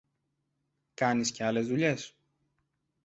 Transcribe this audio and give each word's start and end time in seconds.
Κάνεις 0.93 1.31
και 1.31 1.43
άλλες 1.45 1.67
δουλειές; 1.67 2.17